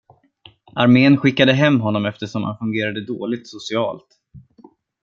Armén 0.75 1.17
skickade 1.17 1.53
hem 1.53 1.79
honom 1.79 2.05
eftersom 2.05 2.43
han 2.43 2.57
fungerade 2.57 3.05
dåligt 3.05 3.47
socialt. 3.47 4.07